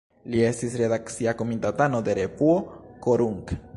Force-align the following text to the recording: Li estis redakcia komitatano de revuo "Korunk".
Li 0.35 0.39
estis 0.45 0.77
redakcia 0.81 1.35
komitatano 1.43 1.99
de 2.09 2.17
revuo 2.21 2.57
"Korunk". 3.09 3.55